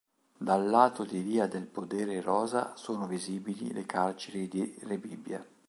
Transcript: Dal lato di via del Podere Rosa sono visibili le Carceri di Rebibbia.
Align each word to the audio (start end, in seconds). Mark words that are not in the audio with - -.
Dal 0.35 0.67
lato 0.67 1.03
di 1.03 1.19
via 1.21 1.45
del 1.45 1.67
Podere 1.67 2.21
Rosa 2.21 2.75
sono 2.75 3.05
visibili 3.05 3.71
le 3.71 3.85
Carceri 3.85 4.47
di 4.47 4.75
Rebibbia. 4.79 5.47